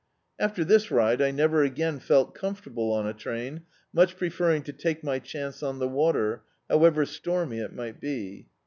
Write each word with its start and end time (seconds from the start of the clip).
After 0.39 0.65
this 0.65 0.89
ride 0.89 1.21
I 1.21 1.29
never 1.29 1.61
again 1.63 1.99
felt 1.99 2.33
comfortable 2.33 2.91
on 2.91 3.05
a 3.05 3.13
train, 3.13 3.67
much 3.93 4.17
pre* 4.17 4.31
ferring 4.31 4.63
to 4.63 4.73
take 4.73 5.03
my 5.03 5.19
chance 5.19 5.61
on 5.61 5.77
the 5.77 5.87
water, 5.87 6.41
however 6.67 7.05
stormy 7.05 7.59
it 7.59 7.75
might 7.75 7.99
be. 8.01 8.47